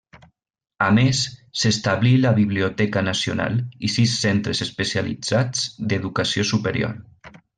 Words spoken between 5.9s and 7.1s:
d'educació superior.